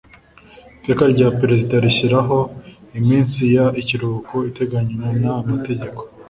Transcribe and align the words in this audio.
iteka 0.79 1.03
rya 1.13 1.27
perezida 1.39 1.73
rishyiraho 1.85 2.37
iminsi 2.99 3.39
y 3.53 3.57
ikiruhuko 3.81 4.35
iteganywa 4.49 5.07
n 5.21 5.23
amategeko 5.39 6.01